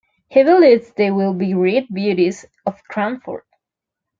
[0.29, 3.43] He believes they will be great beauties of Cranford.